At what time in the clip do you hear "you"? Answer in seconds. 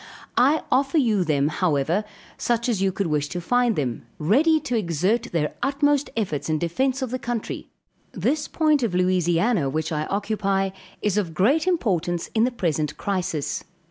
0.97-1.23, 2.81-2.91